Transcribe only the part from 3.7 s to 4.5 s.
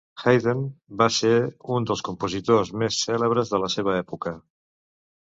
seva època.